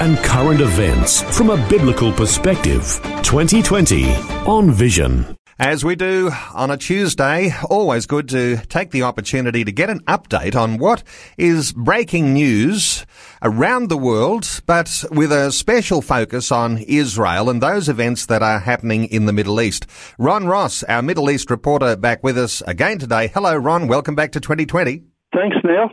and 0.00 0.18
current 0.18 0.60
events 0.60 1.22
from 1.36 1.50
a 1.50 1.68
biblical 1.68 2.12
perspective. 2.12 3.00
2020 3.22 4.12
on 4.46 4.70
Vision. 4.70 5.36
As 5.58 5.84
we 5.84 5.94
do 5.94 6.32
on 6.52 6.72
a 6.72 6.76
Tuesday, 6.76 7.52
always 7.70 8.06
good 8.06 8.28
to 8.30 8.56
take 8.66 8.90
the 8.90 9.04
opportunity 9.04 9.64
to 9.64 9.70
get 9.70 9.88
an 9.88 10.00
update 10.00 10.56
on 10.56 10.78
what 10.78 11.04
is 11.38 11.72
breaking 11.72 12.32
news 12.32 13.06
around 13.40 13.88
the 13.88 13.96
world, 13.96 14.62
but 14.66 15.04
with 15.12 15.30
a 15.30 15.52
special 15.52 16.02
focus 16.02 16.50
on 16.50 16.78
Israel 16.78 17.48
and 17.48 17.62
those 17.62 17.88
events 17.88 18.26
that 18.26 18.42
are 18.42 18.58
happening 18.58 19.04
in 19.04 19.26
the 19.26 19.32
Middle 19.32 19.60
East. 19.60 19.86
Ron 20.18 20.46
Ross, 20.48 20.82
our 20.82 21.02
Middle 21.02 21.30
East 21.30 21.50
reporter, 21.52 21.94
back 21.94 22.24
with 22.24 22.36
us 22.36 22.60
again 22.66 22.98
today. 22.98 23.28
Hello, 23.28 23.54
Ron. 23.54 23.86
Welcome 23.86 24.16
back 24.16 24.32
to 24.32 24.40
2020. 24.40 25.13
Thanks, 25.34 25.56
Neil. 25.64 25.90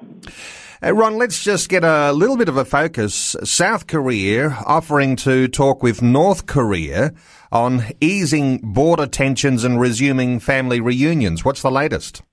Uh, 0.84 0.94
Ron, 0.94 1.18
let's 1.18 1.44
just 1.44 1.70
get 1.70 1.84
a 1.84 2.12
little 2.12 2.38
bit 2.38 2.50
of 2.50 2.58
a 2.58 2.66
focus. 2.66 3.36
South 3.44 3.86
Korea 3.86 4.50
offering 4.66 5.16
to 5.18 5.48
talk 5.48 5.84
with 5.84 6.02
North 6.02 6.48
Korea 6.48 7.14
on 7.52 7.84
easing 8.00 8.58
border 8.64 9.06
tensions 9.06 9.64
and 9.64 9.80
resuming 9.80 10.40
family 10.40 10.80
reunions. 10.80 11.46
What's 11.46 11.62
the 11.62 11.70
latest? 11.70 12.24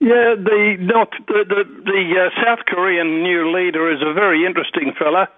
Yeah, 0.00 0.34
the 0.36 0.76
North, 0.78 1.08
the 1.26 1.44
the, 1.48 1.64
the 1.84 2.28
uh, 2.28 2.44
South 2.44 2.64
Korean 2.66 3.22
new 3.22 3.50
leader 3.56 3.90
is 3.90 4.00
a 4.00 4.12
very 4.12 4.44
interesting 4.44 4.92
fella, 4.98 5.28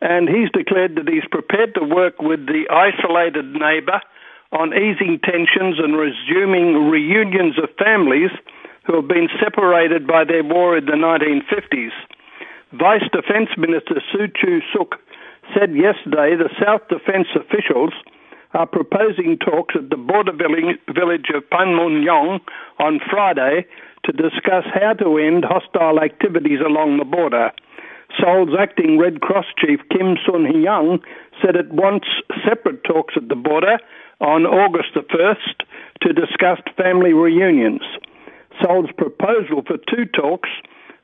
and 0.00 0.28
he's 0.28 0.50
declared 0.52 0.94
that 0.96 1.08
he's 1.08 1.26
prepared 1.30 1.74
to 1.74 1.82
work 1.82 2.20
with 2.20 2.46
the 2.46 2.68
isolated 2.70 3.52
neighbour 3.54 4.00
on 4.52 4.72
easing 4.72 5.18
tensions 5.24 5.78
and 5.78 5.96
resuming 5.96 6.88
reunions 6.88 7.58
of 7.58 7.70
families 7.76 8.30
who 8.88 8.96
have 8.96 9.08
been 9.08 9.28
separated 9.38 10.06
by 10.06 10.24
their 10.24 10.42
war 10.42 10.76
in 10.76 10.86
the 10.86 10.92
1950s. 10.92 11.92
Vice 12.72 13.04
Defence 13.12 13.50
Minister 13.58 14.00
Soo 14.10 14.28
Choo 14.34 14.60
Suk 14.72 14.96
said 15.52 15.76
yesterday 15.76 16.34
the 16.36 16.48
South 16.58 16.80
Defence 16.88 17.28
officials 17.36 17.92
are 18.54 18.66
proposing 18.66 19.36
talks 19.36 19.74
at 19.76 19.90
the 19.90 19.96
border 19.96 20.32
village 20.32 21.28
of 21.34 21.44
Panmunjom 21.50 22.40
on 22.78 23.00
Friday 23.10 23.66
to 24.04 24.12
discuss 24.12 24.64
how 24.72 24.94
to 24.94 25.18
end 25.18 25.44
hostile 25.44 26.00
activities 26.00 26.60
along 26.64 26.96
the 26.96 27.04
border. 27.04 27.52
Seoul's 28.18 28.56
acting 28.58 28.98
Red 28.98 29.20
Cross 29.20 29.46
chief 29.58 29.80
Kim 29.90 30.16
Sun 30.24 30.48
Hyung 30.48 31.00
said 31.42 31.56
it 31.56 31.70
wants 31.70 32.08
separate 32.42 32.84
talks 32.84 33.14
at 33.18 33.28
the 33.28 33.36
border 33.36 33.78
on 34.20 34.46
August 34.46 34.94
the 34.94 35.02
1st 35.02 35.66
to 36.00 36.12
discuss 36.14 36.58
family 36.76 37.12
reunions. 37.12 37.82
Seoul's 38.60 38.90
proposal 38.96 39.62
for 39.66 39.76
two 39.76 40.04
talks 40.06 40.48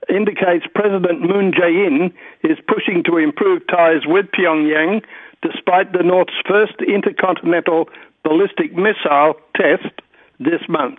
indicates 0.08 0.66
President 0.74 1.20
Moon 1.20 1.52
Jae-in 1.52 2.12
is 2.42 2.58
pushing 2.68 3.02
to 3.04 3.16
improve 3.16 3.66
ties 3.68 4.06
with 4.06 4.26
Pyongyang 4.32 5.02
despite 5.42 5.92
the 5.92 6.02
North's 6.02 6.40
first 6.46 6.74
intercontinental 6.86 7.88
ballistic 8.22 8.74
missile 8.74 9.34
test 9.56 10.00
this 10.40 10.62
month. 10.68 10.98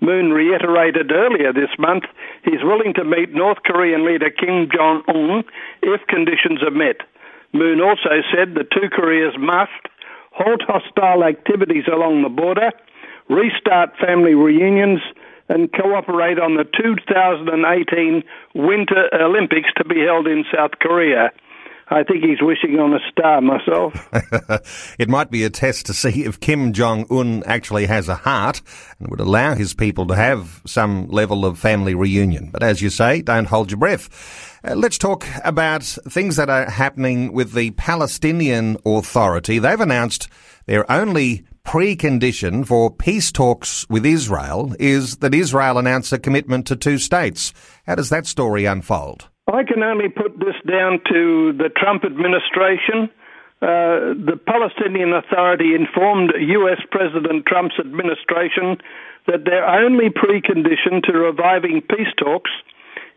Moon 0.00 0.30
reiterated 0.32 1.10
earlier 1.10 1.52
this 1.52 1.70
month 1.78 2.04
he's 2.44 2.62
willing 2.62 2.92
to 2.94 3.04
meet 3.04 3.32
North 3.32 3.58
Korean 3.64 4.04
leader 4.04 4.30
Kim 4.30 4.68
Jong 4.70 5.02
un 5.08 5.44
if 5.82 6.06
conditions 6.08 6.62
are 6.62 6.70
met. 6.70 7.00
Moon 7.52 7.80
also 7.80 8.20
said 8.34 8.54
the 8.54 8.64
two 8.64 8.90
Koreas 8.90 9.34
must 9.38 9.70
halt 10.32 10.60
hostile 10.66 11.24
activities 11.24 11.84
along 11.90 12.22
the 12.22 12.28
border, 12.28 12.70
restart 13.30 13.96
family 13.96 14.34
reunions, 14.34 15.00
and 15.48 15.72
cooperate 15.72 16.38
on 16.38 16.56
the 16.56 16.64
2018 16.64 18.22
Winter 18.54 19.08
Olympics 19.14 19.68
to 19.76 19.84
be 19.84 20.00
held 20.00 20.26
in 20.26 20.44
South 20.52 20.72
Korea. 20.80 21.30
I 21.88 22.02
think 22.02 22.24
he's 22.24 22.42
wishing 22.42 22.80
on 22.80 22.94
a 22.94 22.98
star 23.10 23.40
myself. 23.40 24.08
it 24.98 25.08
might 25.08 25.30
be 25.30 25.44
a 25.44 25.50
test 25.50 25.86
to 25.86 25.94
see 25.94 26.24
if 26.24 26.40
Kim 26.40 26.72
Jong 26.72 27.06
Un 27.10 27.44
actually 27.46 27.86
has 27.86 28.08
a 28.08 28.16
heart 28.16 28.60
and 28.98 29.08
would 29.08 29.20
allow 29.20 29.54
his 29.54 29.72
people 29.72 30.04
to 30.08 30.16
have 30.16 30.62
some 30.66 31.06
level 31.06 31.44
of 31.44 31.60
family 31.60 31.94
reunion. 31.94 32.50
But 32.50 32.64
as 32.64 32.82
you 32.82 32.90
say, 32.90 33.22
don't 33.22 33.46
hold 33.46 33.70
your 33.70 33.78
breath. 33.78 34.60
Uh, 34.64 34.74
let's 34.74 34.98
talk 34.98 35.26
about 35.44 35.84
things 35.84 36.34
that 36.36 36.50
are 36.50 36.68
happening 36.68 37.32
with 37.32 37.52
the 37.52 37.70
Palestinian 37.72 38.78
Authority. 38.84 39.60
They've 39.60 39.80
announced 39.80 40.28
their 40.66 40.90
only 40.90 41.44
precondition 41.66 42.64
for 42.64 42.90
peace 42.90 43.32
talks 43.32 43.84
with 43.90 44.06
Israel 44.06 44.72
is 44.78 45.16
that 45.16 45.34
Israel 45.34 45.78
announce 45.78 46.12
a 46.12 46.18
commitment 46.18 46.64
to 46.68 46.76
two 46.76 46.96
states. 46.96 47.52
How 47.86 47.96
does 47.96 48.08
that 48.10 48.24
story 48.26 48.66
unfold? 48.66 49.28
I 49.52 49.64
can 49.64 49.82
only 49.82 50.08
put 50.08 50.38
this 50.38 50.54
down 50.66 51.00
to 51.12 51.52
the 51.52 51.68
Trump 51.76 52.04
administration. 52.04 53.10
Uh, 53.60 54.14
the 54.14 54.38
Palestinian 54.46 55.12
Authority 55.12 55.74
informed 55.74 56.32
U.S. 56.38 56.80
President 56.92 57.46
Trump's 57.46 57.74
administration 57.80 58.78
that 59.26 59.44
their 59.44 59.66
only 59.66 60.08
precondition 60.08 61.02
to 61.02 61.18
reviving 61.18 61.82
peace 61.82 62.14
talks 62.16 62.50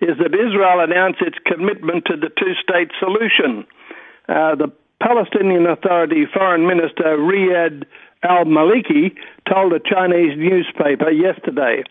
is 0.02 0.18
that 0.18 0.34
Israel 0.34 0.80
announce 0.80 1.18
its 1.22 1.38
commitment 1.46 2.06
to 2.06 2.18
the 2.18 2.30
two 2.30 2.54
state 2.64 2.90
solution. 3.00 3.68
Uh, 4.28 4.56
the 4.56 4.72
Palestinian 5.02 5.66
Authority 5.66 6.26
Foreign 6.34 6.68
Minister 6.68 7.18
Riyad 7.18 7.86
al 8.24 8.46
Maliki 8.46 9.16
told 9.48 9.74
a 9.74 9.80
Chinese 9.80 10.38
newspaper 10.38 11.10
yesterday. 11.10 11.84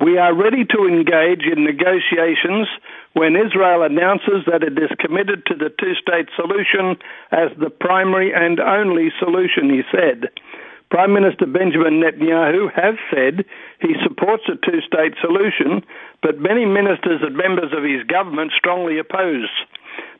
We 0.00 0.16
are 0.16 0.32
ready 0.32 0.64
to 0.64 0.86
engage 0.86 1.42
in 1.42 1.64
negotiations 1.64 2.68
when 3.14 3.34
Israel 3.34 3.82
announces 3.82 4.46
that 4.46 4.62
it 4.62 4.78
is 4.78 4.90
committed 5.00 5.44
to 5.46 5.54
the 5.54 5.74
two 5.78 5.94
state 5.94 6.28
solution 6.36 6.96
as 7.32 7.50
the 7.58 7.68
primary 7.68 8.32
and 8.32 8.60
only 8.60 9.10
solution, 9.18 9.68
he 9.68 9.82
said. 9.90 10.30
Prime 10.90 11.12
Minister 11.12 11.44
Benjamin 11.44 12.00
Netanyahu 12.00 12.72
has 12.72 12.94
said 13.12 13.44
he 13.82 13.94
supports 14.02 14.44
a 14.48 14.56
two 14.64 14.80
state 14.86 15.14
solution, 15.20 15.82
but 16.22 16.38
many 16.40 16.64
ministers 16.64 17.20
and 17.20 17.36
members 17.36 17.72
of 17.76 17.84
his 17.84 18.06
government 18.06 18.52
strongly 18.56 18.98
oppose. 18.98 19.50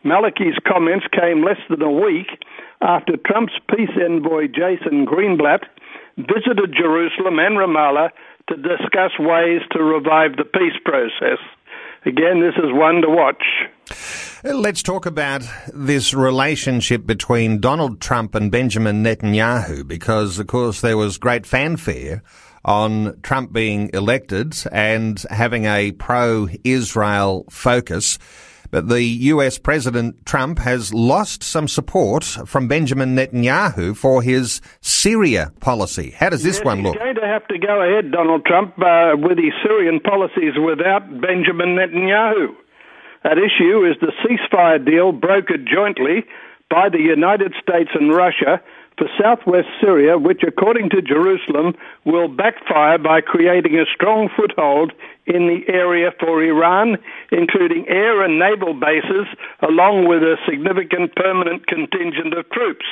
Maliki's 0.04 0.58
comments 0.66 1.06
came 1.12 1.44
less 1.44 1.60
than 1.68 1.82
a 1.82 1.90
week 1.90 2.28
after 2.80 3.16
Trump's 3.26 3.58
peace 3.68 3.90
envoy 3.98 4.46
Jason 4.46 5.06
Greenblatt 5.06 5.64
visited 6.16 6.74
Jerusalem 6.76 7.38
and 7.38 7.56
Ramallah 7.56 8.10
to 8.48 8.56
discuss 8.56 9.12
ways 9.18 9.60
to 9.72 9.82
revive 9.82 10.36
the 10.36 10.44
peace 10.44 10.78
process. 10.84 11.38
Again, 12.04 12.40
this 12.40 12.54
is 12.56 12.72
one 12.72 13.02
to 13.02 13.08
watch. 13.08 13.42
Let's 14.44 14.82
talk 14.82 15.04
about 15.04 15.42
this 15.74 16.14
relationship 16.14 17.04
between 17.06 17.60
Donald 17.60 18.00
Trump 18.00 18.34
and 18.34 18.52
Benjamin 18.52 19.02
Netanyahu 19.02 19.86
because, 19.86 20.38
of 20.38 20.46
course, 20.46 20.80
there 20.80 20.96
was 20.96 21.18
great 21.18 21.44
fanfare 21.44 22.22
on 22.64 23.20
Trump 23.22 23.52
being 23.52 23.90
elected 23.92 24.54
and 24.70 25.24
having 25.30 25.64
a 25.64 25.92
pro 25.92 26.48
Israel 26.62 27.46
focus. 27.50 28.18
But 28.70 28.88
the 28.88 29.02
US 29.02 29.58
President 29.58 30.26
Trump 30.26 30.58
has 30.58 30.92
lost 30.92 31.42
some 31.42 31.68
support 31.68 32.24
from 32.24 32.68
Benjamin 32.68 33.16
Netanyahu 33.16 33.96
for 33.96 34.22
his 34.22 34.60
Syria 34.80 35.52
policy. 35.60 36.10
How 36.10 36.28
does 36.28 36.42
this 36.42 36.56
yes, 36.56 36.64
one 36.64 36.82
look? 36.82 36.94
He's 36.94 37.02
going 37.02 37.14
to 37.14 37.26
have 37.26 37.46
to 37.48 37.58
go 37.58 37.82
ahead, 37.82 38.12
Donald 38.12 38.44
Trump, 38.44 38.74
uh, 38.78 39.16
with 39.16 39.38
his 39.38 39.52
Syrian 39.62 40.00
policies 40.00 40.54
without 40.62 41.08
Benjamin 41.20 41.76
Netanyahu. 41.76 42.54
At 43.24 43.38
issue 43.38 43.84
is 43.84 43.96
the 44.00 44.12
ceasefire 44.22 44.84
deal 44.84 45.12
brokered 45.12 45.66
jointly 45.66 46.24
by 46.70 46.88
the 46.88 47.00
United 47.00 47.54
States 47.60 47.90
and 47.94 48.14
Russia 48.14 48.60
for 48.98 49.08
southwest 49.20 49.68
Syria, 49.80 50.18
which, 50.18 50.42
according 50.46 50.90
to 50.90 51.00
Jerusalem, 51.00 51.74
will 52.04 52.28
backfire 52.28 52.98
by 52.98 53.20
creating 53.20 53.78
a 53.78 53.86
strong 53.94 54.28
foothold 54.36 54.92
in 55.26 55.46
the 55.46 55.62
area 55.72 56.10
for 56.18 56.42
Iran, 56.42 56.98
including 57.30 57.86
air 57.88 58.22
and 58.22 58.38
naval 58.38 58.74
bases, 58.74 59.26
along 59.62 60.08
with 60.08 60.22
a 60.22 60.36
significant 60.48 61.14
permanent 61.14 61.66
contingent 61.66 62.34
of 62.36 62.50
troops. 62.50 62.86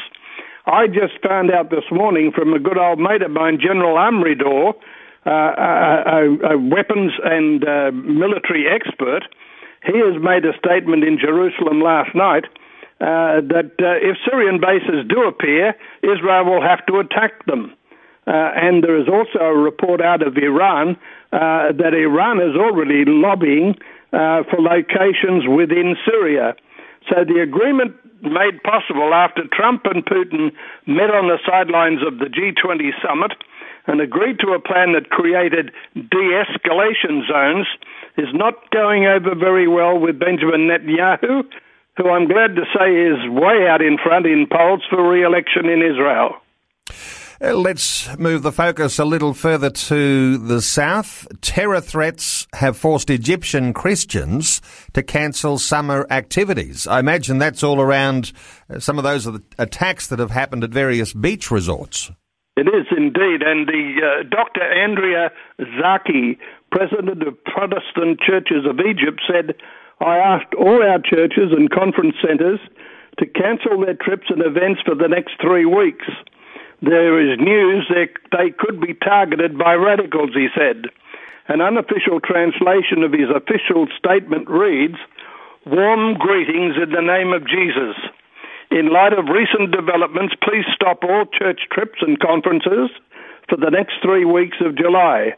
I 0.66 0.86
just 0.86 1.20
found 1.22 1.50
out 1.50 1.70
this 1.70 1.84
morning 1.90 2.32
from 2.32 2.52
a 2.52 2.58
good 2.58 2.78
old 2.78 2.98
mate 2.98 3.22
of 3.22 3.30
mine, 3.30 3.58
General 3.60 3.96
Amidror, 3.96 4.74
uh, 5.26 5.30
a, 5.30 6.54
a, 6.54 6.58
weapons 6.58 7.12
and 7.24 7.66
uh, 7.66 7.90
military 7.92 8.66
expert. 8.68 9.22
He 9.84 9.98
has 9.98 10.20
made 10.22 10.44
a 10.44 10.56
statement 10.58 11.02
in 11.04 11.18
Jerusalem 11.18 11.80
last 11.80 12.14
night 12.14 12.44
uh, 13.00 13.44
that 13.44 13.72
uh, 13.78 14.00
if 14.00 14.16
Syrian 14.25 14.60
bases 14.60 15.04
do 15.08 15.25
appear, 15.25 15.75
Israel 16.02 16.44
will 16.44 16.62
have 16.62 16.84
to 16.87 16.98
attack 16.98 17.44
them. 17.46 17.75
Uh, 18.26 18.50
and 18.56 18.82
there 18.82 18.98
is 18.98 19.06
also 19.08 19.38
a 19.38 19.54
report 19.54 20.00
out 20.00 20.22
of 20.22 20.37
Iran 20.37 20.96
uh, 21.32 21.72
that 21.72 21.94
Iran 21.94 22.40
is 22.40 22.56
already 22.56 23.04
lobbying 23.06 23.76
uh, 24.12 24.43
for 24.50 24.60
locations 24.60 25.46
within 25.46 25.94
Syria. 26.04 26.56
So 27.08 27.25
the 27.25 27.40
agreement 27.40 27.94
made 28.22 28.62
possible 28.64 29.14
after 29.14 29.42
Trump 29.52 29.84
and 29.84 30.04
Putin 30.04 30.50
met 30.87 31.10
on 31.10 31.28
the 31.28 31.38
sidelines 31.46 32.00
of 32.04 32.19
the 32.19 32.26
G20 32.26 32.90
summit 33.06 33.32
and 33.87 34.00
agreed 34.00 34.40
to 34.40 34.52
a 34.52 34.58
plan 34.58 34.94
that 34.94 35.10
created 35.10 35.70
de 35.94 36.42
escalation 36.42 37.26
zones 37.28 37.66
is 38.16 38.32
not 38.32 38.70
going 38.70 39.06
over 39.06 39.34
very 39.34 39.69
well 39.69 39.99
with 39.99 40.19
Benjamin 40.19 40.66
Netanyahu, 40.66 41.44
who 41.96 42.10
I'm 42.10 42.28
glad 42.28 42.56
to 42.56 42.62
say 42.76 42.93
is 42.93 43.19
way 43.31 43.66
out 43.69 43.82
in 43.82 43.96
front 44.02 44.26
in 44.26 44.46
polls 44.50 44.82
for 44.88 45.10
re 45.10 45.25
election 45.25 45.66
in 45.66 45.82
Israel. 45.82 46.37
Uh, 47.38 47.52
let's 47.52 48.16
move 48.16 48.43
the 48.43 48.52
focus 48.52 48.98
a 48.98 49.04
little 49.04 49.34
further 49.34 49.69
to 49.69 50.38
the 50.38 50.62
south. 50.62 51.26
Terror 51.43 51.82
threats 51.82 52.46
have 52.54 52.78
forced 52.78 53.10
Egyptian 53.10 53.75
Christians 53.75 54.62
to 54.94 55.02
cancel 55.02 55.58
summer 55.58 56.06
activities. 56.08 56.87
I 56.87 56.98
imagine 56.98 57.38
that's 57.38 57.62
all 57.62 57.81
around 57.81 58.32
uh, 58.70 58.78
some 58.78 58.96
of 58.96 59.04
those 59.04 59.28
attacks 59.58 60.06
that 60.06 60.19
have 60.19 60.31
happened 60.31 60.64
at 60.64 60.70
various 60.70 61.12
beach 61.12 61.50
resorts. 61.50 62.10
It 62.56 62.69
is 62.69 62.87
indeed, 62.96 63.42
and 63.42 63.66
the 63.66 64.00
uh, 64.00 64.22
Dr. 64.31 64.62
Andrea 64.62 65.31
Zaki, 65.78 66.38
president 66.72 67.22
of 67.22 67.44
Protestant 67.44 68.19
Churches 68.19 68.64
of 68.64 68.81
Egypt, 68.81 69.20
said, 69.31 69.56
"I 70.00 70.19
asked 70.19 70.54
all 70.54 70.82
our 70.82 70.98
churches 70.98 71.52
and 71.52 71.70
conference 71.70 72.16
centres 72.20 72.60
to 73.19 73.26
cancel 73.26 73.81
their 73.81 73.94
trips 73.94 74.26
and 74.28 74.43
events 74.43 74.82
for 74.82 74.94
the 74.94 75.08
next 75.08 75.40
three 75.40 75.64
weeks." 75.64 76.06
There 76.82 77.19
is 77.19 77.38
news 77.38 77.88
that 77.88 78.10
they 78.37 78.50
could 78.50 78.81
be 78.81 78.93
targeted 78.93 79.56
by 79.56 79.75
radicals, 79.75 80.34
he 80.34 80.48
said. 80.54 80.87
An 81.48 81.60
unofficial 81.60 82.20
translation 82.20 83.02
of 83.02 83.12
his 83.12 83.31
official 83.31 83.87
statement 83.96 84.48
reads, 84.50 84.98
Warm 85.64 86.14
greetings 86.14 86.76
in 86.76 86.90
the 86.90 87.00
name 87.00 87.32
of 87.32 87.46
Jesus. 87.49 87.96
In 88.70 88.92
light 88.92 89.12
of 89.12 89.28
recent 89.28 89.70
developments, 89.70 90.34
please 90.42 90.66
stop 90.75 91.02
all 91.02 91.25
church 91.26 91.60
trips 91.72 92.02
and 92.02 92.20
conferences 92.20 92.90
for 93.49 93.56
the 93.56 93.70
next 93.70 93.94
three 94.02 94.25
weeks 94.25 94.58
of 94.60 94.76
July. 94.76 95.32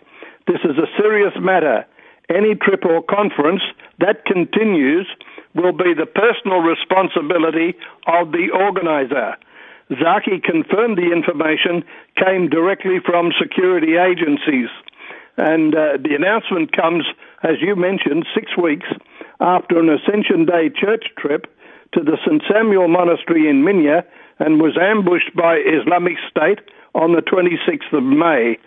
This 0.47 0.61
is 0.65 0.77
a 0.77 0.91
serious 1.01 1.35
matter. 1.39 1.87
Any 2.31 2.55
trip 2.57 2.85
or 2.85 3.03
conference 3.03 3.63
that 4.01 4.25
continues 4.25 5.07
will 5.55 5.73
be 5.73 5.95
the 5.95 6.07
personal 6.07 6.61
responsibility 6.61 7.75
of 8.07 8.33
the 8.33 8.51
organizer. 8.53 9.37
Zaki 9.91 10.41
confirmed 10.41 10.99
the 10.99 11.13
information 11.13 11.83
came 12.17 12.49
directly 12.49 12.99
from 13.05 13.33
security 13.41 13.97
agencies. 13.97 14.69
And 15.39 15.75
uh, 15.75 15.97
the 16.03 16.15
announcement 16.15 16.73
comes, 16.73 17.05
as 17.43 17.57
you 17.61 17.77
mentioned, 17.77 18.27
six 18.35 18.57
weeks 18.57 18.89
after 19.41 19.79
an 19.79 19.89
Ascension 19.89 20.45
Day 20.45 20.69
church 20.69 21.07
trip 21.17 21.47
to 21.95 22.03
the 22.03 22.19
St. 22.27 22.43
Samuel 22.53 22.89
Monastery 22.89 23.49
in 23.49 23.63
Minya 23.63 24.05
and 24.39 24.61
was 24.61 24.77
ambushed 24.77 25.35
by 25.35 25.57
Islamic 25.57 26.17
State 26.29 26.61
on 26.95 27.13
the 27.13 27.23
26th 27.23 27.97
of 27.97 28.03
May. 28.03 28.59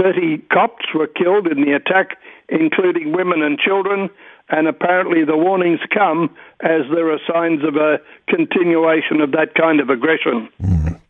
30 0.00 0.38
Copts 0.50 0.86
were 0.94 1.06
killed 1.06 1.46
in 1.46 1.62
the 1.62 1.72
attack, 1.72 2.16
including 2.48 3.12
women 3.12 3.42
and 3.42 3.58
children, 3.58 4.08
and 4.52 4.68
apparently 4.68 5.24
the 5.24 5.36
warnings 5.36 5.80
come 5.92 6.30
as 6.60 6.82
there 6.94 7.10
are 7.10 7.18
signs 7.26 7.64
of 7.64 7.74
a 7.76 7.96
continuation 8.28 9.20
of 9.20 9.32
that 9.32 9.54
kind 9.58 9.80
of 9.80 9.88
aggression. 9.88 10.48
Mm. 10.62 11.00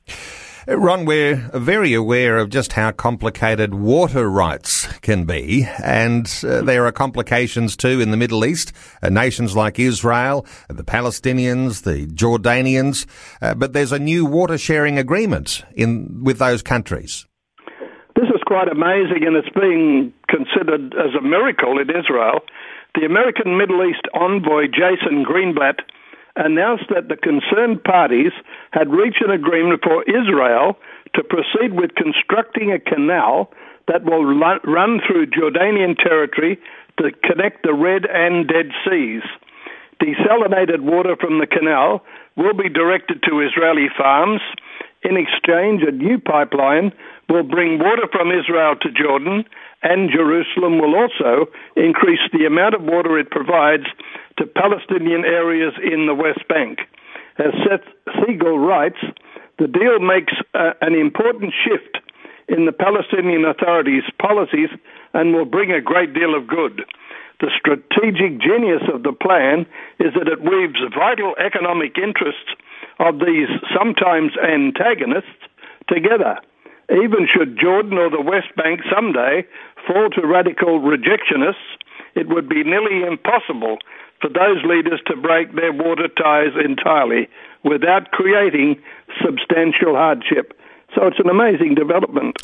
Ron, 0.69 1.05
we're 1.07 1.51
very 1.55 1.93
aware 1.93 2.39
of 2.39 2.49
just 2.49 2.75
how 2.75 2.93
complicated 2.93 3.75
water 3.75 4.31
rights 4.31 4.87
can 4.99 5.25
be, 5.25 5.67
and 5.83 6.33
uh, 6.45 6.63
there 6.63 6.87
are 6.87 6.93
complications 6.93 7.77
too 7.77 8.01
in 8.01 8.13
the 8.13 8.17
Middle 8.17 8.45
East. 8.45 8.73
Uh, 9.03 9.09
nations 9.09 9.57
like 9.57 9.81
Israel, 9.81 10.47
the 10.69 10.85
Palestinians, 10.85 11.83
the 11.83 12.07
Jordanians, 12.07 13.07
uh, 13.43 13.55
but 13.55 13.73
there's 13.73 13.91
a 13.91 13.99
new 13.99 14.25
water 14.25 14.57
sharing 14.57 14.99
agreement 14.99 15.65
in 15.75 16.23
with 16.23 16.39
those 16.39 16.63
countries. 16.63 17.27
This 18.15 18.29
is 18.33 18.41
quite 18.47 18.69
amazing, 18.69 19.27
and 19.27 19.35
it's 19.35 19.49
being 19.59 20.13
considered 20.29 20.95
as 20.95 21.13
a 21.19 21.23
miracle 21.23 21.81
in 21.81 21.91
Israel 21.91 22.39
the 22.95 23.07
American 23.07 23.57
Middle 23.57 23.85
East 23.89 24.07
envoy 24.13 24.67
Jason 24.67 25.25
Greenblatt 25.25 25.81
announced 26.37 26.85
that 26.95 27.09
the 27.09 27.17
concerned 27.17 27.83
parties 27.85 28.33
had 28.71 28.93
reached 28.93 29.23
an 29.23 29.31
agreement 29.31 29.83
for 29.83 30.03
Israel 30.05 30.79
to 31.15 31.23
proceed 31.25 31.73
with 31.73 31.95
constructing 31.95 32.73
a 32.73 32.79
canal 32.79 33.51
that 33.89 34.05
will 34.05 34.25
run 34.25 35.01
through 35.07 35.27
Jordanian 35.27 35.97
territory 35.97 36.59
to 36.99 37.11
connect 37.25 37.63
the 37.63 37.75
Red 37.75 38.07
and 38.07 38.47
Dead 38.47 38.71
Seas. 38.85 39.23
Desalinated 40.01 40.81
water 40.81 41.17
from 41.17 41.39
the 41.39 41.47
canal 41.47 42.03
will 42.37 42.55
be 42.55 42.69
directed 42.69 43.23
to 43.25 43.41
Israeli 43.41 43.89
farms. 43.97 44.41
In 45.03 45.17
exchange, 45.17 45.83
a 45.83 45.93
new 45.93 46.19
pipeline 46.19 46.93
will 47.29 47.43
bring 47.43 47.79
water 47.79 48.09
from 48.11 48.31
Israel 48.31 48.77
to 48.77 48.91
Jordan 48.91 49.45
and 49.83 50.11
Jerusalem 50.11 50.79
will 50.79 50.95
also 50.95 51.51
increase 51.77 52.21
the 52.33 52.47
amount 52.47 52.75
of 52.75 52.83
water 52.83 53.19
it 53.19 53.31
provides 53.31 53.87
to 54.39 54.47
Palestinian 54.47 55.25
areas 55.25 55.75
in 55.83 56.07
the 56.07 56.15
West 56.15 56.47
Bank. 56.49 56.81
As 57.39 57.53
Seth 57.67 57.87
Siegel 58.21 58.59
writes, 58.59 58.99
the 59.59 59.67
deal 59.67 59.99
makes 60.01 60.33
uh, 60.55 60.73
an 60.81 60.95
important 60.95 61.53
shift 61.65 61.99
in 62.49 62.67
the 62.67 62.73
Palestinian 62.73 63.45
Authority's 63.45 64.05
policies 64.21 64.71
and 65.15 65.35
will 65.35 65.45
bring 65.45 65.73
a 65.73 65.81
great 65.81 66.15
deal 66.15 66.35
of 66.35 66.47
good. 66.47 66.83
The 67.41 67.51
strategic 67.59 68.41
genius 68.41 68.83
of 68.93 69.03
the 69.03 69.13
plan 69.13 69.67
is 69.99 70.15
that 70.15 70.29
it 70.29 70.43
weaves 70.43 70.79
vital 70.95 71.35
economic 71.45 71.99
interests 71.99 72.55
of 72.99 73.19
these 73.19 73.49
sometimes 73.77 74.33
antagonists 74.39 75.43
together. 75.89 76.39
Even 76.91 77.29
should 77.33 77.59
Jordan 77.59 77.99
or 77.99 78.11
the 78.11 78.21
West 78.21 78.55
Bank 78.57 78.81
someday 78.93 79.47
fall 79.87 80.11
to 80.11 80.27
radical 80.27 80.81
rejectionists, 80.81 81.79
it 82.15 82.29
would 82.29 82.49
be 82.49 82.65
nearly 82.65 83.07
impossible 83.07 83.79
for 84.21 84.29
those 84.29 84.63
leaders 84.65 85.01
to 85.07 85.17
break 85.17 85.55
their 85.55 85.73
water 85.73 86.09
ties 86.09 86.53
entirely 86.63 87.29
without 87.65 88.11
creating 88.11 88.81
substantial 89.25 89.95
hardship. 89.95 90.59
So 90.95 91.07
it's 91.07 91.19
an 91.19 91.31
amazing 91.31 91.75
development. 91.75 92.37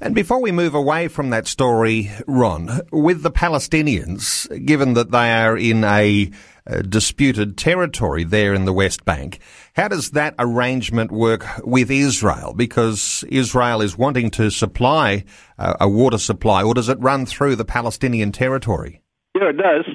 And 0.00 0.14
before 0.14 0.40
we 0.40 0.52
move 0.52 0.74
away 0.74 1.08
from 1.08 1.30
that 1.30 1.48
story, 1.48 2.10
Ron, 2.26 2.82
with 2.92 3.22
the 3.22 3.32
Palestinians, 3.32 4.46
given 4.64 4.94
that 4.94 5.10
they 5.10 5.32
are 5.32 5.56
in 5.56 5.82
a 5.82 6.30
uh, 6.68 6.82
disputed 6.82 7.56
territory 7.56 8.24
there 8.24 8.54
in 8.54 8.64
the 8.64 8.72
West 8.72 9.04
Bank. 9.04 9.38
How 9.74 9.88
does 9.88 10.10
that 10.10 10.34
arrangement 10.38 11.12
work 11.12 11.44
with 11.64 11.90
Israel? 11.90 12.54
Because 12.54 13.24
Israel 13.28 13.80
is 13.80 13.96
wanting 13.96 14.30
to 14.32 14.50
supply 14.50 15.24
uh, 15.58 15.74
a 15.80 15.88
water 15.88 16.18
supply, 16.18 16.62
or 16.62 16.74
does 16.74 16.88
it 16.88 16.98
run 17.00 17.26
through 17.26 17.56
the 17.56 17.64
Palestinian 17.64 18.32
territory? 18.32 19.02
Yeah, 19.34 19.50
it 19.50 19.58
does. 19.58 19.86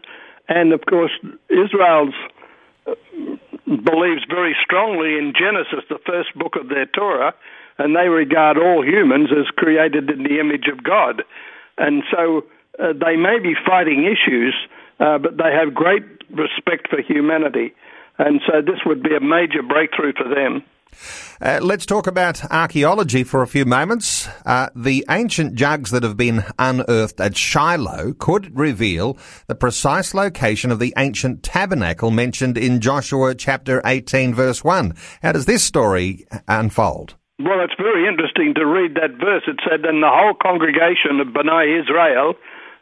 And 0.48 0.74
of 0.74 0.82
course, 0.90 1.12
Israel's 1.50 2.14
uh, 2.88 2.96
believes 3.66 4.24
very 4.30 4.56
strongly 4.64 5.18
in 5.18 5.34
Genesis, 5.38 5.86
the 5.90 6.00
first 6.06 6.36
book 6.36 6.56
of 6.60 6.70
their 6.70 6.86
Torah, 6.86 7.34
and 7.78 7.96
they 7.96 8.10
regard 8.10 8.58
all 8.58 8.86
humans 8.86 9.30
as 9.32 9.48
created 9.56 10.10
in 10.10 10.24
the 10.24 10.40
image 10.40 10.68
of 10.72 10.84
God. 10.84 11.24
And 11.78 12.04
so 12.12 12.44
uh, 12.80 12.94
they 12.94 13.16
may 13.16 13.40
be 13.40 13.56
fighting 13.66 14.04
issues, 14.04 14.56
uh, 15.02 15.18
but 15.18 15.38
they 15.38 15.52
have 15.52 15.74
great 15.74 16.04
respect 16.30 16.88
for 16.90 17.02
humanity. 17.02 17.74
And 18.18 18.40
so 18.46 18.62
this 18.62 18.80
would 18.86 19.02
be 19.02 19.16
a 19.16 19.20
major 19.20 19.64
breakthrough 19.68 20.14
for 20.14 20.30
them. 20.30 20.64
Uh, 21.42 21.60
let's 21.62 21.86
talk 21.86 22.06
about 22.06 22.44
archaeology 22.52 23.24
for 23.24 23.42
a 23.42 23.48
few 23.48 23.66
moments. 23.66 24.28
Uh, 24.46 24.70
the 24.76 25.06
ancient 25.10 25.56
jugs 25.56 25.90
that 25.90 26.04
have 26.04 26.18
been 26.18 26.44
unearthed 26.60 27.20
at 27.20 27.36
Shiloh 27.36 28.14
could 28.14 28.56
reveal 28.56 29.18
the 29.48 29.56
precise 29.56 30.14
location 30.14 30.70
of 30.70 30.80
the 30.80 30.94
ancient 30.98 31.42
tabernacle 31.44 32.12
mentioned 32.12 32.58
in 32.58 32.82
Joshua 32.82 33.34
chapter 33.34 33.82
18 33.86 34.36
verse 34.36 34.64
1. 34.64 34.94
How 35.24 35.32
does 35.32 35.46
this 35.46 35.64
story 35.64 36.28
unfold? 36.48 37.16
Well, 37.40 37.62
it's 37.62 37.74
very 37.78 38.08
interesting 38.08 38.54
to 38.56 38.66
read 38.68 38.94
that 38.96 39.18
verse. 39.20 39.44
It 39.48 39.60
said, 39.68 39.84
And 39.86 40.04
the 40.04 40.12
whole 40.12 40.36
congregation 40.36 41.20
of 41.20 41.30
Bnei 41.30 41.82
Israel 41.82 42.36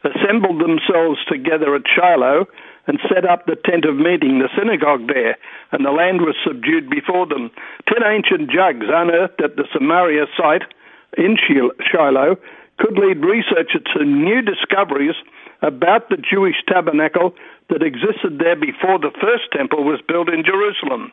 assembled 0.04 0.60
themselves 0.60 1.18
together 1.28 1.74
at 1.74 1.82
Shiloh 1.86 2.46
and 2.86 2.98
set 3.12 3.24
up 3.24 3.46
the 3.46 3.56
tent 3.56 3.84
of 3.84 3.96
meeting, 3.96 4.38
the 4.38 4.48
synagogue 4.56 5.06
there, 5.06 5.36
and 5.72 5.84
the 5.84 5.92
land 5.92 6.22
was 6.22 6.34
subdued 6.44 6.88
before 6.88 7.26
them. 7.26 7.50
Ten 7.88 8.02
ancient 8.04 8.50
jugs 8.50 8.86
unearthed 8.88 9.40
at 9.40 9.56
the 9.56 9.68
Samaria 9.72 10.26
site 10.36 10.62
in 11.16 11.36
Shiloh 11.36 12.36
could 12.78 12.96
lead 12.98 13.24
researchers 13.24 13.82
to 13.94 14.04
new 14.04 14.40
discoveries 14.40 15.14
about 15.62 16.08
the 16.08 16.16
Jewish 16.16 16.56
tabernacle 16.66 17.34
that 17.68 17.82
existed 17.82 18.38
there 18.38 18.56
before 18.56 18.98
the 18.98 19.12
first 19.20 19.52
temple 19.52 19.84
was 19.84 20.00
built 20.06 20.28
in 20.28 20.44
Jerusalem. 20.44 21.12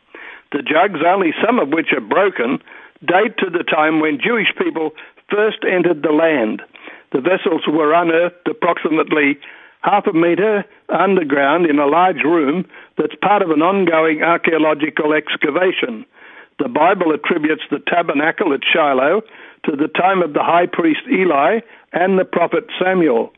The 0.51 0.63
jugs, 0.63 1.01
only 1.05 1.33
some 1.45 1.59
of 1.59 1.69
which 1.69 1.91
are 1.91 2.01
broken, 2.01 2.59
date 3.05 3.37
to 3.39 3.49
the 3.49 3.63
time 3.63 3.99
when 3.99 4.19
Jewish 4.23 4.47
people 4.57 4.91
first 5.29 5.59
entered 5.69 6.01
the 6.01 6.15
land. 6.15 6.61
The 7.11 7.21
vessels 7.21 7.63
were 7.67 7.93
unearthed 7.93 8.47
approximately 8.47 9.39
half 9.81 10.07
a 10.07 10.13
metre 10.13 10.65
underground 10.89 11.65
in 11.65 11.79
a 11.79 11.85
large 11.85 12.23
room 12.23 12.65
that's 12.97 13.15
part 13.21 13.41
of 13.41 13.51
an 13.51 13.61
ongoing 13.61 14.23
archaeological 14.23 15.13
excavation. 15.13 16.05
The 16.59 16.67
Bible 16.67 17.13
attributes 17.13 17.63
the 17.69 17.79
tabernacle 17.79 18.53
at 18.53 18.61
Shiloh 18.63 19.21
to 19.65 19.75
the 19.75 19.87
time 19.87 20.21
of 20.21 20.33
the 20.33 20.43
high 20.43 20.65
priest 20.65 21.01
Eli 21.09 21.59
and 21.93 22.17
the 22.17 22.25
prophet 22.25 22.65
Samuel. 22.81 23.31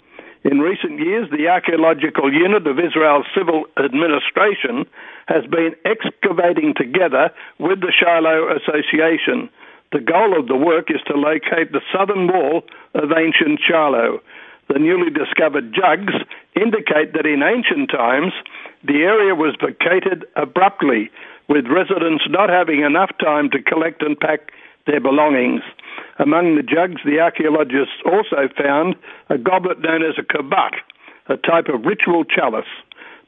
In 0.43 0.59
recent 0.59 0.99
years, 0.99 1.29
the 1.29 1.49
archaeological 1.49 2.31
unit 2.33 2.65
of 2.65 2.79
Israel's 2.79 3.25
civil 3.35 3.65
administration 3.77 4.85
has 5.27 5.45
been 5.45 5.75
excavating 5.83 6.73
together 6.75 7.29
with 7.59 7.81
the 7.81 7.91
Shiloh 7.91 8.47
Association. 8.55 9.49
The 9.91 9.99
goal 9.99 10.37
of 10.39 10.47
the 10.47 10.55
work 10.55 10.91
is 10.91 11.01
to 11.07 11.17
locate 11.17 11.71
the 11.71 11.81
southern 11.91 12.27
wall 12.27 12.63
of 12.93 13.11
ancient 13.11 13.59
Shiloh. 13.59 14.21
The 14.67 14.77
newly 14.77 15.09
discovered 15.09 15.73
jugs 15.73 16.13
indicate 16.55 17.13
that 17.13 17.25
in 17.25 17.41
ancient 17.41 17.89
times 17.89 18.33
the 18.83 19.01
area 19.01 19.33
was 19.33 19.57
vacated 19.59 20.25
abruptly, 20.35 21.09
with 21.47 21.65
residents 21.65 22.23
not 22.29 22.49
having 22.49 22.81
enough 22.81 23.09
time 23.19 23.49
to 23.49 23.63
collect 23.63 24.03
and 24.03 24.19
pack 24.19 24.51
their 24.85 25.01
belongings. 25.01 25.61
Among 26.19 26.55
the 26.55 26.61
jugs, 26.61 27.01
the 27.03 27.19
archaeologists 27.19 27.97
also 28.05 28.47
found 28.55 28.95
a 29.29 29.39
goblet 29.39 29.81
known 29.81 30.03
as 30.03 30.19
a 30.19 30.23
kabut, 30.23 30.77
a 31.27 31.37
type 31.37 31.67
of 31.67 31.85
ritual 31.85 32.23
chalice. 32.25 32.69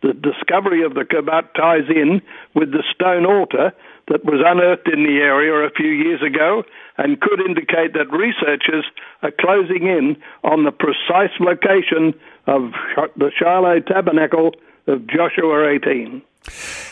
The 0.03 0.13
discovery 0.13 0.83
of 0.83 0.93
the 0.93 1.05
kabut 1.09 1.53
ties 1.55 1.89
in 1.89 2.21
with 2.53 2.71
the 2.71 2.83
stone 2.93 3.25
altar 3.25 3.73
that 4.11 4.25
was 4.25 4.43
unearthed 4.45 4.89
in 4.91 5.03
the 5.03 5.23
area 5.23 5.53
a 5.65 5.69
few 5.71 5.89
years 5.89 6.21
ago 6.21 6.63
and 6.97 7.21
could 7.21 7.39
indicate 7.39 7.93
that 7.93 8.11
researchers 8.11 8.85
are 9.23 9.31
closing 9.39 9.87
in 9.87 10.17
on 10.43 10.65
the 10.65 10.71
precise 10.71 11.31
location 11.39 12.13
of 12.45 12.73
the 13.15 13.31
Shiloh 13.37 13.79
Tabernacle 13.79 14.51
of 14.87 15.07
Joshua 15.07 15.69
18. 15.69 16.21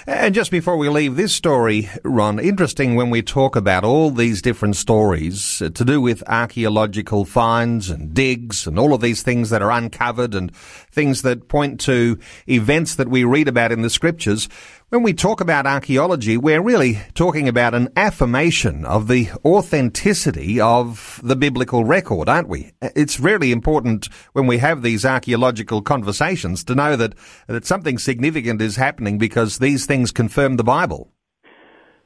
And 0.06 0.34
just 0.34 0.52
before 0.52 0.78
we 0.78 0.90
leave 0.90 1.16
this 1.16 1.34
story, 1.34 1.90
Ron, 2.04 2.40
interesting 2.40 2.96
when 2.96 3.10
we 3.10 3.22
talk 3.22 3.56
about 3.56 3.84
all 3.84 4.12
these 4.12 4.42
different 4.42 4.76
stories 4.76 5.62
uh, 5.62 5.70
to 5.70 5.86
do 5.86 6.00
with 6.02 6.24
archaeological 6.28 7.26
finds 7.26 7.90
and 7.90 8.14
digs 8.14 8.68
and 8.68 8.78
all 8.78 8.94
of 8.94 9.02
these 9.02 9.24
things 9.24 9.50
that 9.50 9.62
are 9.62 9.72
uncovered 9.72 10.36
and 10.36 10.56
things 10.56 11.22
that 11.24 11.48
point 11.48 11.80
to 11.82 12.18
events 12.48 12.96
that 12.96 13.08
we 13.08 13.24
read 13.24 13.48
about 13.48 13.72
in 13.72 13.82
the 13.82 13.90
scriptures. 13.90 14.50
When 14.90 15.04
we 15.04 15.14
talk 15.14 15.40
about 15.40 15.68
archaeology, 15.68 16.36
we're 16.36 16.64
really 16.64 17.00
talking 17.14 17.48
about 17.48 17.76
an 17.76 17.90
affirmation 17.96 18.86
of 18.86 19.08
the 19.08 19.30
authenticity 19.46 20.60
of 20.60 21.20
the 21.22 21.36
biblical 21.36 21.86
record, 21.86 22.28
aren't 22.28 22.48
we? 22.48 22.72
It's 22.82 23.20
really 23.20 23.52
important 23.52 24.10
when 24.34 24.48
we 24.48 24.58
have 24.58 24.82
these 24.82 25.06
archaeological 25.06 25.84
conversations 25.84 26.64
to 26.64 26.74
know 26.74 26.96
that, 26.96 27.14
that 27.46 27.68
something 27.68 28.00
significant 28.00 28.64
is 28.64 28.78
happening 28.78 29.20
because 29.20 29.39
these 29.46 29.86
things 29.86 30.12
confirm 30.12 30.58
the 30.58 30.64
Bible. 30.64 31.12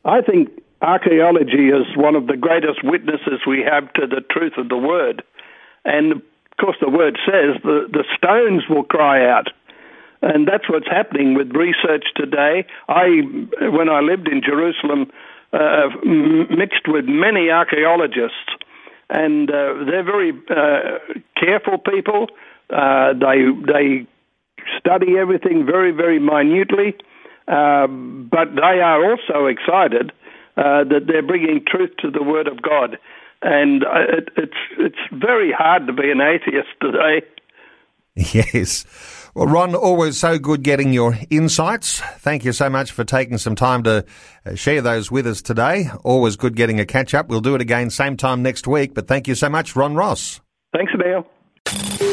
I 0.06 0.22
think 0.22 0.50
archaeology 0.82 1.70
is 1.70 1.86
one 1.96 2.16
of 2.16 2.28
the 2.28 2.38
greatest 2.38 2.84
witnesses 2.84 3.42
we 3.48 3.62
have 3.70 3.92
to 3.94 4.08
the 4.08 4.22
truth 4.32 4.54
of 4.58 4.70
the 4.70 4.78
word. 4.78 5.24
And 5.86 6.13
of 6.13 6.22
course, 6.60 6.78
the 6.82 6.90
word 6.90 7.18
says 7.25 7.62
the, 7.63 7.88
the 7.92 8.04
stones 8.18 8.63
will 8.70 8.84
cry 8.84 9.28
out 9.28 9.48
and 10.24 10.48
that's 10.48 10.70
what's 10.70 10.88
happening 10.88 11.36
with 11.36 11.52
research 11.52 12.06
today. 12.16 12.66
I, 12.88 13.22
when 13.60 13.90
I 13.90 14.00
lived 14.00 14.30
in 14.30 14.42
Jerusalem, 14.42 15.12
uh, 15.52 15.90
mixed 16.06 16.88
with 16.88 17.06
many 17.06 17.50
archaeologists, 17.50 18.56
and 19.10 19.50
uh, 19.50 19.84
they're 19.86 20.04
very 20.04 20.32
uh, 20.50 20.98
careful 21.38 21.78
people. 21.78 22.28
Uh, 22.70 23.13
they 23.13 23.52
they 23.68 24.08
study 24.80 25.18
everything 25.20 25.66
very 25.66 25.92
very 25.92 26.20
minutely, 26.20 26.96
uh, 27.47 27.88
but 27.88 28.55
they 28.55 28.79
are 28.81 29.12
also 29.12 29.45
excited 29.45 30.12
uh, 30.57 30.83
that 30.85 31.07
they're 31.07 31.25
bringing 31.25 31.63
truth 31.65 31.91
to 32.00 32.12
the 32.12 32.23
Word 32.23 32.47
of 32.47 32.62
God. 32.62 32.97
And 33.41 33.83
it, 33.83 34.29
it's 34.38 34.53
it's 34.77 35.00
very 35.12 35.51
hard 35.51 35.88
to 35.88 35.93
be 35.93 36.09
an 36.09 36.21
atheist 36.21 36.69
today. 36.81 37.25
Yes. 38.15 38.85
Well, 39.33 39.47
Ron, 39.47 39.73
always 39.73 40.19
so 40.19 40.38
good 40.38 40.62
getting 40.62 40.93
your 40.93 41.17
insights. 41.31 42.00
Thank 42.19 42.45
you 42.45 42.51
so 42.51 42.69
much 42.69 42.91
for 42.91 43.03
taking 43.03 43.39
some 43.39 43.55
time 43.55 43.81
to 43.83 44.05
uh, 44.45 44.53
share 44.53 44.83
those 44.83 45.09
with 45.09 45.25
us 45.25 45.41
today. 45.41 45.89
Always 46.03 46.35
good 46.35 46.55
getting 46.55 46.79
a 46.79 46.85
catch 46.85 47.15
up. 47.15 47.27
We'll 47.27 47.41
do 47.41 47.55
it 47.55 47.62
again 47.62 47.89
same 47.89 48.15
time 48.15 48.43
next 48.43 48.67
week, 48.67 48.93
but 48.93 49.07
thank 49.07 49.27
you 49.27 49.33
so 49.33 49.50
much, 49.50 49.75
Ron 49.75 49.95
Ross. 49.95 50.41
Thanks, 50.73 50.93
Neil. 50.95 52.12